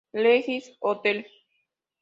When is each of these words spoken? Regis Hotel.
Regis 0.13 0.71
Hotel. 0.81 1.27